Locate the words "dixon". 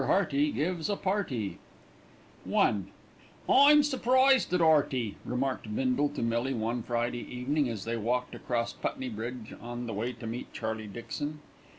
10.87-11.39